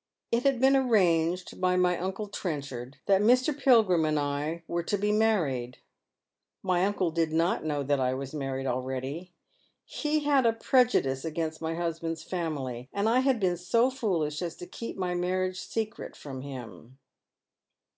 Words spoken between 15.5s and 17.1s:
secret from him.